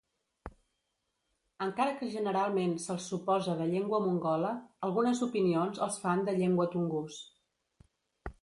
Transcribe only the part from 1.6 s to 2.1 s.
Encara que